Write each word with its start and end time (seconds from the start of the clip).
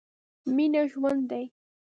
مينه 0.55 0.81
ژوند 0.91 1.21
دی. 1.29 1.45